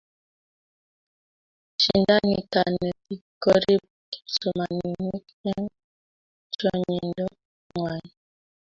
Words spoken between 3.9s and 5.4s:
kipsomaninik